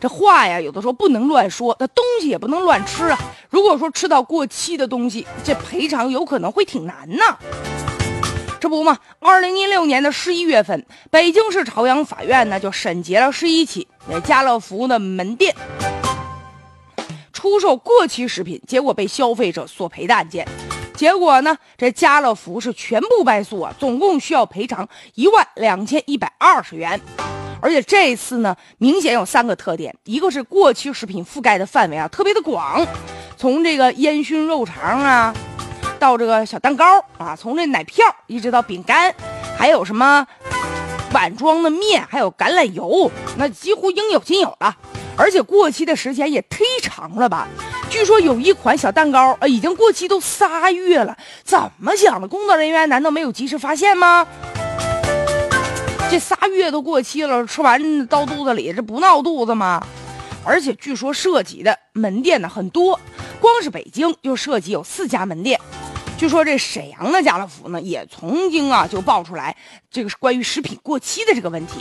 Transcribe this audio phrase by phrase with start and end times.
[0.00, 3.18] 这话呀，有的时候不能乱说，那东西也不能乱吃啊。
[3.50, 7.22] 如果说吃到过期的东西，这赔偿有可能会挺难呢。
[8.58, 13.86] 这不嘛，二零一六年的十一月份，北京市朝阳法院呢就审结了十一起
[14.24, 15.54] 家乐福的门店
[17.32, 20.46] 出售过期食品，结果被消费者索赔的案件。
[20.94, 27.00] 结果呢，这家乐福是全部败诉啊，总共需要赔偿一万两千一百二十元。
[27.62, 32.86] 而且这一次呢，明显有三个特点：一个是过期食品覆盖的范围啊特别的广，
[33.36, 35.34] 从这个烟熏肉肠啊。
[35.98, 39.14] 到这个小蛋糕啊，从这奶票一直到饼干，
[39.58, 40.26] 还有什么
[41.12, 44.74] 碗装的面，还有橄榄油，那几乎应有尽有了。
[45.14, 47.46] 而且过期的时间也忒长了吧？
[47.90, 51.14] 据说有一款小蛋糕啊，已经过期都仨月了。
[51.44, 52.26] 怎么想的？
[52.26, 54.26] 工作人员难道没有及时发现吗？
[56.10, 59.80] 这仨月都过期了，吃完到肚子里，这不闹肚子吗？
[60.44, 62.98] 而且据说涉及的门店呢很多，
[63.40, 65.60] 光是北京就涉及有四家门店。
[66.18, 69.56] 据说这沈阳的家乐福呢，也曾经啊就爆出来
[69.88, 71.80] 这个是关于食品过期的这个问题。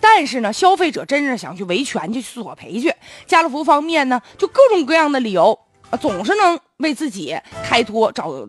[0.00, 2.92] 但是呢，消费者真是想去维权去索赔去，
[3.28, 5.56] 家乐福方面呢就各种各样的理由
[5.90, 8.48] 啊，总是能为自己开脱找。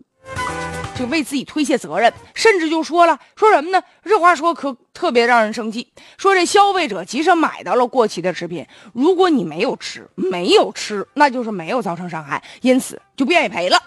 [1.00, 3.82] 就为自己推卸责任，甚至就说了说什么呢？
[4.04, 5.90] 这话说可特别让人生气。
[6.18, 13.82] 说这消费者即使买到了过期的食品，如果你没有吃，没有吃，那就是没有造成伤害，因此就不愿意赔了。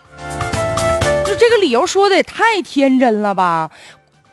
[1.23, 3.69] 就这个理由说的也太天真了吧？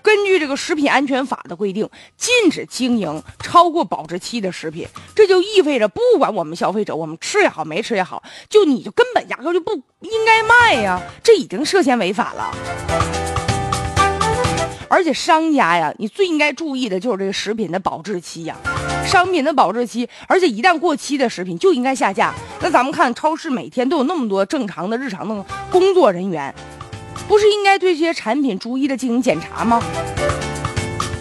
[0.03, 12.51] 根据这个食品安全法的规定，禁止经营超过保质期的食品，这就意味着不管我们消费者我们吃也好没吃也好，就你就根本压根就不应该卖呀，这已经涉嫌违法了。
[14.89, 18.57] 而且商家呀，你最应该注意的就是这个食品的保质期呀，
[19.07, 22.35] 商品的保质期，而且一旦过期的食品就应该下架。
[22.61, 26.53] 那咱们看超市每天都有那么多正常的日常的工作人员。
[27.31, 29.81] 不是应该对这些产品逐一的进行检查吗？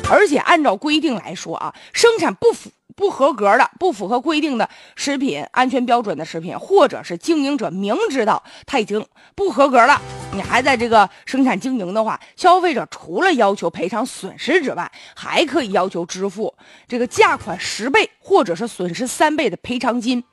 [0.09, 9.05] 而且按照规定来说啊，生产不符不合格的、不符合规定的食品安全标准的食品，或者是经营者明知道它已经
[9.35, 10.01] 不合格了，
[10.33, 16.51] 你还在这个生产经营的话，消费者除了要求赔偿损失之外，还可以要求支付
[16.87, 20.23] 这个价款十倍或者是损失三倍的赔偿金。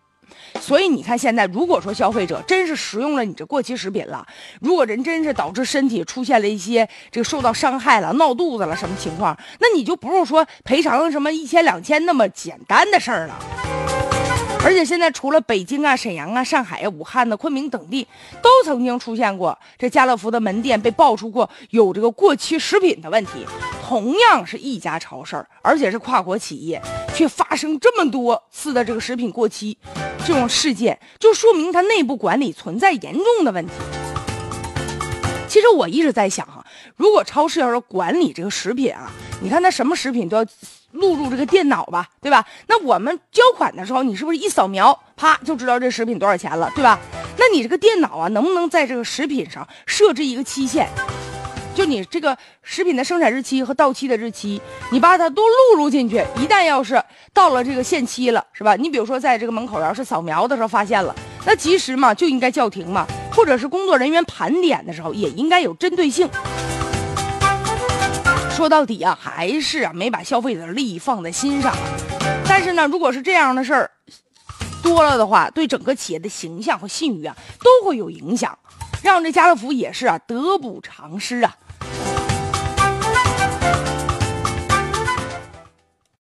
[0.61, 4.27] 所以你看，现在如果说消费者真是食用了你这过期食品了，
[4.61, 13.39] 如果人真是导致身体出现了一些这个受到伤害了、闹肚子了什么情况，那你就不是说赔偿什么一千两千那么简单的事儿了。
[14.65, 18.05] 而且现在除了北京啊、沈阳啊、上海啊、武汉的昆明等地，
[18.43, 23.47] 都曾经出现过这家乐福的门店被爆出过有这个过期食品的问题。
[23.87, 26.83] 同样是一家超市，而且是跨国企业，
[27.15, 29.79] 却发生这么多次的这个食品过期
[30.27, 33.73] 这种事件，就说明它内部管理存在严重的问题。
[35.49, 36.65] 其实我一直在想哈，
[36.97, 39.11] 如果超市要是管理这个食品啊，
[39.41, 40.47] 你看它什么食品都要。
[40.93, 42.47] 录入这个电脑吧，对吧？
[42.69, 46.99] 那我们交款的时候，你是不是一扫描，啪就知道这食品多少钱了，对吧？
[47.37, 50.89] 那你这个电脑啊，能不能在这个食品上设置一个期限？
[51.77, 54.59] 就你这个食品的生产日期和到期的日期，
[54.91, 56.25] 你把它都录入进去。
[56.39, 57.01] 一旦要是
[57.35, 58.75] 到了这个限期了，是吧？
[58.77, 66.27] 你比如说在这个门口要是扫描的时候发现了，那及时嘛就应该叫停嘛，或者是工作人员盘点的时候也应该有针对性。
[68.51, 71.77] 说到底啊，还是啊没把消费者的利益放在心上。
[72.49, 73.91] 但是呢，如果是这样的事儿
[74.83, 78.59] 多了的话，对整个企业的形象和信誉啊都会有影响，
[79.03, 81.55] 让这家乐福也是啊得不偿失啊。